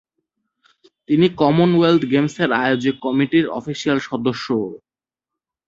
তিনি 1.09 1.27
কমনওয়েলথ 1.39 2.01
গেমসের 2.11 2.49
আয়োজক 2.61 2.95
কমিটির 3.05 3.45
অফিসিয়াল 3.59 3.97
সদস্যও। 4.07 4.65